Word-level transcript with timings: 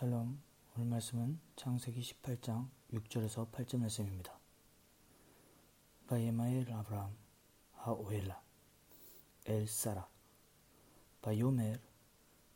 샬롬. 0.00 0.40
오늘 0.74 0.88
말씀은 0.88 1.38
창세기 1.56 2.00
18장 2.00 2.70
6절에서 2.90 3.52
8절 3.52 3.80
말씀입니다. 3.80 4.32
바예마엘 6.06 6.72
아브람 6.72 7.14
하오엘라 7.74 8.40
엘 9.44 9.66
사라 9.68 10.08
바요멜 11.20 11.78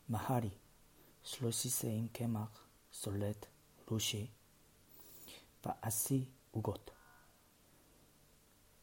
마하리 0.06 0.58
슬로시세인 1.22 2.09
케막 2.14 2.50
솔렛 2.91 3.36
루시 3.88 4.30
바아시 5.61 6.32
우got 6.54 6.92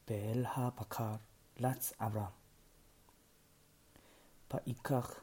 베엘하 0.05 0.75
바칼 0.75 1.19
라츠 1.55 1.95
아브람 1.97 2.31
바이카흐 4.49 5.19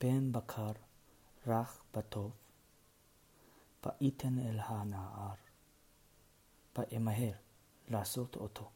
벤 0.00 0.32
바칼 0.32 0.85
ራሕ 1.47 1.83
בטוב, 1.93 2.31
ויתן 3.85 4.39
אל 4.39 4.59
הנער, 4.59 5.35
וימהר 6.77 7.33
לעשות 7.89 8.35
אותו. 8.35 8.69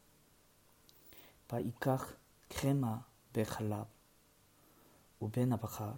ויקח 1.51 2.13
חמא 2.53 2.95
בחלב, 3.33 3.85
ובן 5.21 5.53
הבכר, 5.53 5.93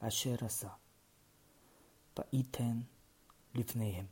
אשר 0.00 0.34
עשה, 0.44 0.70
ויתן 2.18 2.80
לפניהם, 3.54 4.06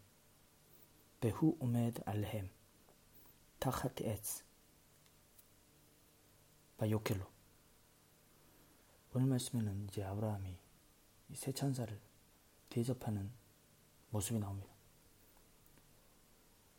והוא 1.23 1.57
עומד 1.59 1.93
עליהם, 2.07 2.47
תחת 3.59 4.01
עץ, 4.01 4.43
ויוקל 6.81 7.15
לו. 7.15 7.33
오늘 9.15 9.27
말씀에는 9.27 9.89
이제 9.89 10.03
아브라함이 10.03 10.57
새 11.34 11.52
천사를 11.52 12.00
대접하는 12.70 13.30
모습이 14.12 14.40
나옵니다. 14.40 14.70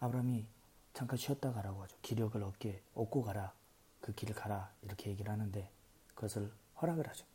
아브라함이 0.00 0.46
잠깐 0.94 1.16
쉬었다 1.16 1.52
가라고 1.52 1.82
하죠. 1.84 1.96
기력을 2.02 2.42
얻게 2.42 2.82
얻고 2.94 3.22
가라. 3.22 3.52
그 4.00 4.14
길을 4.14 4.34
가라. 4.34 4.72
이렇게 4.82 5.10
얘기를 5.10 5.30
하는데 5.30 5.70
그것을 6.14 6.52
허락을 6.80 7.06
하죠. 7.08 7.26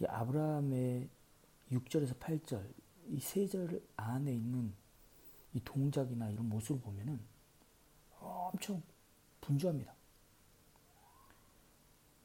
이 0.00 0.04
아브라함의 0.06 1.08
6절에서 1.72 2.18
8절 2.18 2.72
이 3.08 3.18
세 3.20 3.46
절 3.48 3.80
안에 3.96 4.32
있는 4.32 4.74
이 5.54 5.60
동작이나 5.60 6.28
이런 6.30 6.48
모습을 6.48 6.80
보면은 6.80 7.20
엄청 8.18 8.82
분주합니다. 9.40 9.94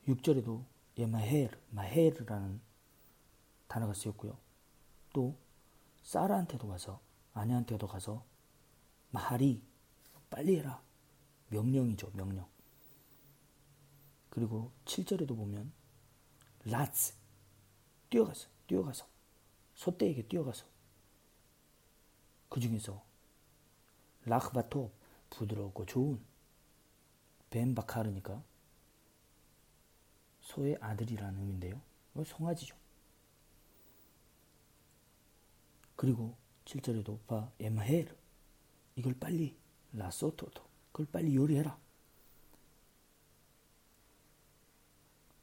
6절에도 0.07 0.63
예마헤르, 0.97 1.55
마헤르라는 1.69 2.59
단어가 3.71 3.93
쓰였고요. 3.93 4.37
또 5.13 5.37
사라한테도 6.03 6.67
가서 6.67 6.99
아내한테도 7.33 7.87
가서 7.87 8.25
말이 9.11 9.63
빨리 10.29 10.57
해라. 10.57 10.83
명령이죠, 11.47 12.11
명령. 12.13 12.49
그리고 14.29 14.73
7절에도 14.83 15.37
보면 15.37 15.71
라츠 16.65 17.13
뛰어가서 18.09 18.49
뛰어가서 18.67 19.07
소떼에게 19.75 20.27
뛰어가서 20.27 20.65
그 22.49 22.59
중에서 22.59 23.01
라흐바토 24.25 24.91
부드럽고 25.29 25.85
좋은 25.85 26.21
벤바카르니까 27.49 28.43
소의 30.41 30.77
아들이라는 30.81 31.39
의미인데요. 31.39 31.81
송아지죠. 32.25 32.75
그리고 36.01 36.35
7절에도 36.65 37.19
바 37.27 37.51
에마헬 37.59 38.17
이걸 38.95 39.13
빨리 39.19 39.55
라소토도 39.93 40.63
그걸 40.91 41.05
빨리 41.11 41.35
요리해라. 41.35 41.77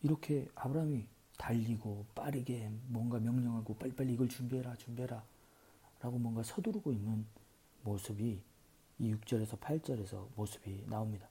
이렇게 0.03 0.49
아브라함이 0.57 1.07
달리고 1.37 2.07
빠르게 2.13 2.73
뭔가 2.89 3.21
명령하고 3.21 3.77
빨리빨리 3.77 4.15
이걸 4.15 4.29
준비해라 4.29 4.75
준비해라 4.75 5.25
라고 6.01 6.19
뭔가 6.19 6.43
서두르고 6.43 6.93
있는 6.93 7.25
모습이 7.85 8.43
이 8.99 9.15
6절에서 9.15 9.61
8절에서 9.61 10.27
모습이 10.35 10.87
나옵니다. 10.89 11.29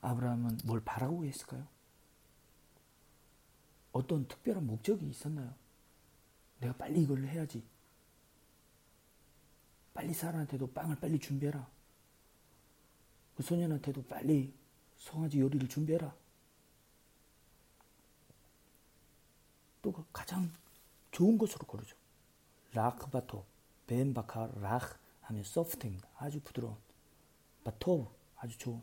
아브라함은 0.00 0.58
뭘 0.64 0.80
바라고 0.84 1.24
했을까요? 1.24 1.66
어떤 3.90 4.28
특별한 4.28 4.64
목적이 4.64 5.08
있었나요? 5.08 5.52
내가 6.58 6.74
빨리 6.76 7.02
이걸 7.02 7.26
해야지. 7.26 7.64
빨리 9.94 10.12
사람한테도 10.12 10.72
빵을 10.72 10.96
빨리 10.96 11.18
준비해라. 11.18 11.68
그 13.36 13.42
소년한테도 13.42 14.04
빨리 14.06 14.54
송아지 14.96 15.40
요리를 15.40 15.68
준비해라. 15.68 16.14
또그 19.82 20.06
가장 20.12 20.52
좋은 21.10 21.38
것으로 21.38 21.66
고르죠. 21.66 21.96
라크바토, 22.72 23.44
벤바카 23.86 24.52
락 24.60 25.00
하면 25.22 25.42
소프트입니다. 25.42 26.08
아주 26.16 26.40
부드러운. 26.40 26.76
바토 27.64 28.12
아주 28.36 28.56
좋은. 28.58 28.82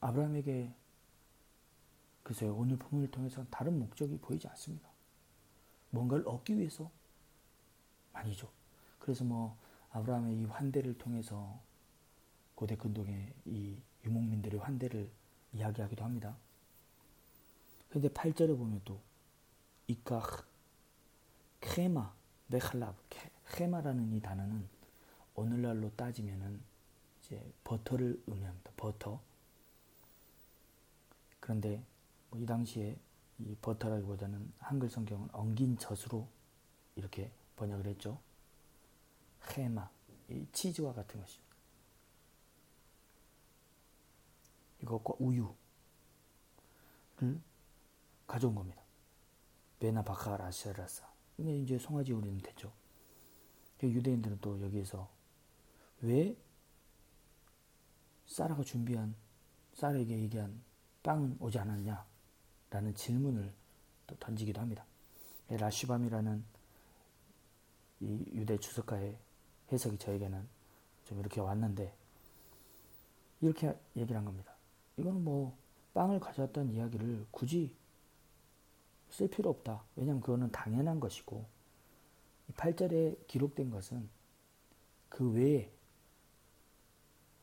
아브라함에게 0.00 0.72
글쎄요, 2.26 2.56
오늘 2.56 2.76
본문을 2.76 3.12
통해서 3.12 3.46
다른 3.52 3.78
목적이 3.78 4.18
보이지 4.18 4.48
않습니다. 4.48 4.90
뭔가를 5.90 6.26
얻기 6.26 6.58
위해서? 6.58 6.90
아니죠. 8.12 8.50
그래서 8.98 9.22
뭐, 9.22 9.56
아브라함의 9.92 10.36
이 10.36 10.44
환대를 10.46 10.98
통해서 10.98 11.62
고대 12.56 12.74
근동의 12.74 13.32
이 13.44 13.80
유목민들의 14.04 14.58
환대를 14.58 15.08
이야기하기도 15.52 16.02
합니다. 16.02 16.36
근데 17.90 18.08
8절에 18.08 18.58
보면 18.58 18.80
또, 18.84 19.00
이카흐, 19.86 20.42
케마, 21.60 22.12
메칼랍, 22.48 22.96
케마라는 23.52 24.12
이 24.12 24.20
단어는 24.20 24.68
오늘날로 25.36 25.94
따지면은 25.94 26.60
이제 27.20 27.40
버터를 27.62 28.20
의미합니다. 28.26 28.72
버터. 28.76 29.20
그런데 31.38 31.84
이 32.36 32.46
당시에 32.46 32.98
이 33.38 33.54
버터라기보다는 33.60 34.52
한글 34.58 34.88
성경은 34.88 35.28
엉긴 35.32 35.76
젖으로 35.78 36.28
이렇게 36.94 37.32
번역을 37.56 37.86
했죠. 37.86 38.20
헤마, 39.52 39.88
이 40.28 40.46
치즈와 40.52 40.92
같은 40.92 41.20
것이죠. 41.20 41.42
이것과 44.82 45.14
우유를 45.18 45.54
가져온 48.26 48.54
겁니다. 48.54 48.82
베나 49.78 50.02
바카라 50.02 50.50
쉐라사. 50.50 51.06
이게 51.38 51.58
이제 51.58 51.78
송아지 51.78 52.12
요리는 52.12 52.38
됐죠. 52.38 52.72
유대인들은 53.82 54.40
또 54.40 54.60
여기에서 54.62 55.08
왜 56.00 56.36
사라가 58.26 58.62
준비한 58.62 59.14
사라에게 59.74 60.18
얘기한 60.18 60.62
빵은 61.02 61.36
오지 61.40 61.58
않았냐? 61.58 62.15
라는 62.70 62.94
질문을 62.94 63.52
또 64.06 64.16
던지기도 64.16 64.60
합니다. 64.60 64.84
라쉬밤이라는 65.48 66.44
이 68.00 68.24
유대 68.32 68.58
주석가의 68.58 69.18
해석이 69.72 69.98
저에게는 69.98 70.46
좀 71.04 71.20
이렇게 71.20 71.40
왔는데 71.40 71.94
이렇게 73.40 73.76
얘기를 73.96 74.16
한 74.16 74.24
겁니다. 74.24 74.54
이거는 74.96 75.22
뭐 75.22 75.56
빵을 75.94 76.20
가져왔다는 76.20 76.72
이야기를 76.72 77.26
굳이 77.30 77.74
쓸 79.10 79.28
필요 79.28 79.50
없다. 79.50 79.84
왜냐하면 79.94 80.20
그거는 80.20 80.50
당연한 80.50 81.00
것이고 81.00 81.46
8절에 82.54 83.26
기록된 83.26 83.70
것은 83.70 84.08
그 85.08 85.30
외에 85.32 85.70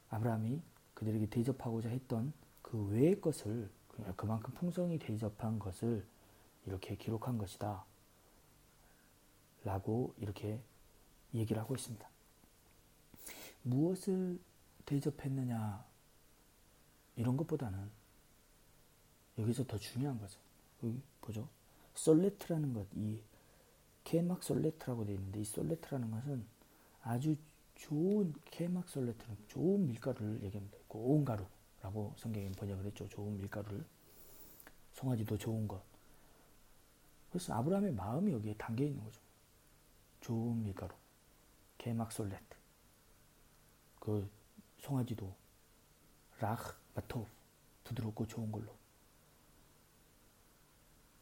아브라함이 0.09 0.61
그들에게 0.93 1.27
대접하고자 1.27 1.89
했던 1.89 2.33
그 2.61 2.85
외의 2.89 3.19
것을 3.19 3.69
그만큼 4.15 4.53
풍성히 4.53 4.97
대접한 4.99 5.59
것을 5.59 6.05
이렇게 6.65 6.95
기록한 6.95 7.37
것이다. 7.37 7.85
라고 9.63 10.13
이렇게 10.17 10.59
얘기를 11.33 11.61
하고 11.61 11.75
있습니다. 11.75 12.07
무엇을 13.63 14.39
대접했느냐, 14.85 15.85
이런 17.15 17.37
것보다는 17.37 17.89
여기서 19.37 19.65
더 19.65 19.77
중요한 19.77 20.19
것은, 20.19 20.37
여기 20.83 21.01
보죠. 21.21 21.47
솔레트라는 21.95 22.73
것, 22.73 22.87
이 22.95 23.21
케막 24.03 24.43
솔레트라고 24.43 25.05
되어 25.05 25.15
있는데, 25.15 25.39
이 25.39 25.45
솔레트라는 25.45 26.11
것은 26.11 26.45
아주 27.01 27.37
좋은 27.75 28.33
케막 28.45 28.89
솔레트는 28.89 29.37
좋은 29.47 29.87
밀가루를 29.87 30.43
얘기합니다. 30.43 30.77
고운 30.87 31.23
가루. 31.23 31.45
라고 31.83 32.13
성경에 32.17 32.49
번역을 32.53 32.85
했죠. 32.85 33.07
좋은 33.09 33.37
밀가루를. 33.37 33.85
송아지도 34.93 35.37
좋은 35.37 35.67
것. 35.67 35.83
그래서 37.29 37.53
아브라함의 37.55 37.93
마음이 37.93 38.31
여기에 38.31 38.55
담겨 38.55 38.83
있는 38.83 39.03
거죠. 39.03 39.19
좋은 40.21 40.63
밀가루, 40.63 40.95
개막솔레트, 41.77 42.55
그 43.99 44.29
송아지도 44.79 45.35
락, 46.39 46.79
마토 46.95 47.27
부드럽고 47.83 48.27
좋은 48.27 48.51
걸로. 48.51 48.73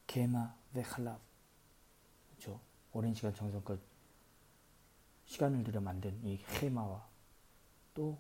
게마, 0.06 0.54
베칼라 0.74 1.18
그렇죠. 2.30 2.60
오랜 2.92 3.14
시간 3.14 3.34
정성껏 3.34 3.80
시간을 5.26 5.64
들여 5.64 5.80
만든 5.80 6.20
이 6.26 6.38
헤마와 6.38 7.08
또 7.94 8.20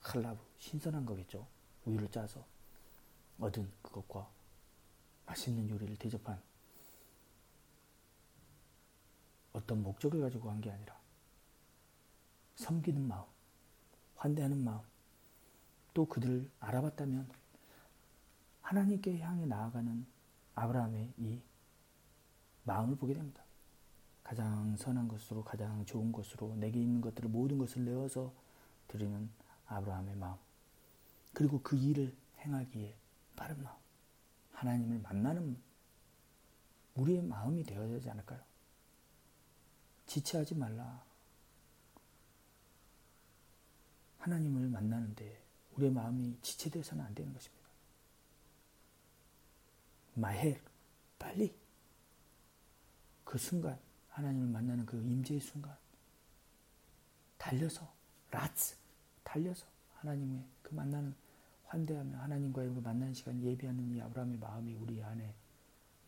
칼라브, 0.00 0.38
신선한 0.58 1.04
거겠죠. 1.04 1.46
우유를 1.86 2.10
짜서 2.10 2.44
얻은 3.40 3.70
그것과 3.82 4.28
맛있는 5.26 5.68
요리를 5.68 5.96
대접한 5.96 6.40
어떤 9.52 9.82
목적을 9.82 10.20
가지고 10.20 10.50
한 10.50 10.60
게 10.60 10.70
아니라 10.70 10.96
섬기는 12.56 13.06
마음, 13.08 13.24
환대하는 14.16 14.62
마음, 14.62 14.80
또 15.94 16.06
그들을 16.06 16.48
알아봤다면 16.60 17.28
하나님께 18.62 19.18
향해 19.18 19.44
나아가는 19.46 20.06
아브라함의 20.54 21.12
이 21.18 21.40
마음을 22.64 22.96
보게 22.96 23.14
됩니다. 23.14 23.42
가장 24.22 24.76
선한 24.76 25.08
것으로 25.08 25.42
가장 25.42 25.84
좋은 25.84 26.12
것으로 26.12 26.54
내게 26.56 26.80
있는 26.80 27.00
것들을 27.00 27.28
모든 27.28 27.58
것을 27.58 27.84
내어서 27.84 28.32
드리는 28.86 29.28
아브라함의 29.66 30.14
마음. 30.16 30.36
그리고 31.32 31.60
그 31.62 31.76
일을 31.76 32.14
행하기에 32.38 32.96
빠른 33.36 33.62
마음. 33.62 33.76
하나님을 34.52 35.00
만나는 35.00 35.60
우리의 36.94 37.22
마음이 37.22 37.64
되어야 37.64 37.88
되지 37.88 38.10
않을까요? 38.10 38.40
지체하지 40.06 40.54
말라. 40.54 41.04
하나님을 44.18 44.68
만나는데 44.68 45.42
우리의 45.72 45.90
마음이 45.90 46.38
지체되어서는 46.42 47.04
안 47.04 47.14
되는 47.14 47.32
것입니다. 47.32 47.62
마헬, 50.14 50.60
빨리. 51.18 51.56
그 53.24 53.38
순간, 53.38 53.80
하나님을 54.10 54.48
만나는 54.48 54.84
그 54.84 54.98
임재의 54.98 55.40
순간, 55.40 55.76
달려서, 57.38 57.92
라츠, 58.30 58.76
달려서 59.24 59.66
하나님의 59.94 60.44
그 60.62 60.74
만나는 60.74 61.14
환대하며 61.72 62.18
하나님과의 62.18 62.68
그 62.74 62.80
만나는 62.80 63.14
시간 63.14 63.42
예비하는 63.42 63.90
이 63.94 64.00
아브라함의 64.00 64.36
마음이 64.38 64.74
우리 64.74 65.02
안에 65.02 65.34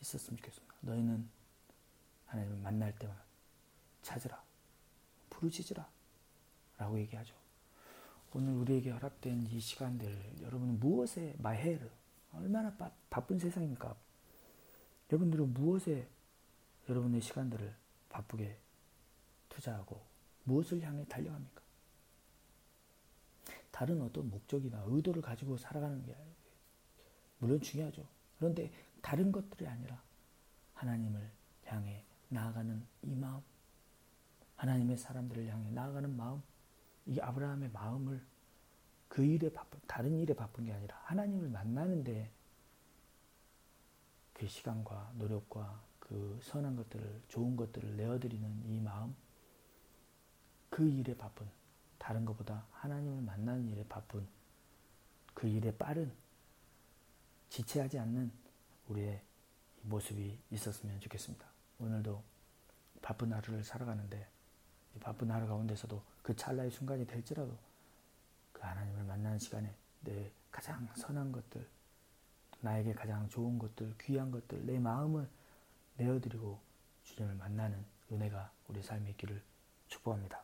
있었으면 0.01 0.37
좋겠습니다. 0.37 0.75
너희는 0.83 1.27
하나님을 2.27 2.59
만날 2.59 2.95
때만 2.99 3.17
찾으라, 4.03 4.43
부르짖으라, 5.31 5.89
라고 6.77 6.99
얘기하죠. 6.99 7.35
오늘 8.35 8.53
우리에게 8.55 8.91
허락된 8.91 9.47
이 9.47 9.59
시간들, 9.59 10.43
여러분은 10.43 10.81
무엇에 10.81 11.35
마헤르, 11.39 11.89
얼마나 12.35 12.75
바, 12.77 12.91
바쁜 13.09 13.39
세상입니까? 13.39 13.97
여러분들은 15.11 15.55
무엇에 15.55 16.07
여러분의 16.89 17.23
시간들을 17.23 17.75
바쁘게 18.11 18.59
투자하고 19.49 19.99
무엇을 20.45 20.83
향해 20.83 21.07
달려갑니까? 21.07 21.64
다른 23.75 24.01
어떤 24.03 24.31
목적이나 24.31 24.85
의도를 24.87 25.21
가지고 25.21 25.57
살아가는 25.57 26.01
게 26.05 26.17
물론 27.39 27.61
중요하죠. 27.61 28.07
그런데 28.39 28.71
다른 29.03 29.33
것들이 29.33 29.67
아니라 29.67 30.01
하나님을 30.75 31.29
향해 31.65 32.05
나아가는 32.29 32.87
이 33.03 33.17
마음, 33.17 33.43
하나님의 34.55 34.97
사람들을 34.97 35.49
향해 35.49 35.73
나아가는 35.73 36.17
마음, 36.17 36.41
이 37.05 37.19
아브라함의 37.19 37.71
마음을 37.73 38.25
그 39.09 39.25
일에 39.25 39.53
바쁜, 39.53 39.81
다른 39.89 40.21
일에 40.21 40.35
바쁜 40.35 40.67
게 40.67 40.73
아니라 40.73 40.97
하나님을 41.07 41.49
만나는데 41.49 42.31
그 44.35 44.47
시간과 44.47 45.15
노력과 45.17 45.83
그 45.99 46.39
선한 46.43 46.77
것들을, 46.77 47.23
좋은 47.27 47.57
것들을 47.57 47.97
내어드리는 47.97 48.67
이 48.67 48.79
마음, 48.79 49.17
그 50.71 50.89
일에 50.89 51.17
바쁜, 51.17 51.49
다른 51.99 52.25
것보다 52.25 52.67
하나님을 52.73 53.23
만나는 53.23 53.69
일에 53.71 53.85
바쁜, 53.89 54.27
그 55.33 55.49
일에 55.49 55.77
빠른, 55.77 56.13
지체하지 57.51 57.99
않는 57.99 58.33
우리의 58.89 59.23
모습이 59.83 60.39
있었으면 60.51 61.01
좋겠습니다. 61.01 61.47
오늘도 61.79 62.23
바쁜 63.03 63.33
하루를 63.33 63.65
살아가는데, 63.65 64.29
바쁜 65.01 65.31
하루 65.31 65.47
가운데서도 65.47 66.03
그 66.23 66.35
찰나의 66.35 66.71
순간이 66.71 67.07
될지라도 67.07 67.57
그 68.53 68.63
하나님을 68.63 69.05
만나는 69.05 69.39
시간에 69.39 69.75
내 70.01 70.33
가장 70.51 70.89
선한 70.97 71.33
것들, 71.33 71.69
나에게 72.61 72.93
가장 72.95 73.29
좋은 73.29 73.59
것들, 73.59 73.97
귀한 73.99 74.31
것들, 74.31 74.65
내 74.65 74.79
마음을 74.79 75.29
내어드리고 75.97 76.61
주님을 77.03 77.35
만나는 77.35 77.85
은혜가 78.11 78.53
우리 78.69 78.83
삶에 78.83 79.11
있기를 79.11 79.43
축복합니다. 79.89 80.43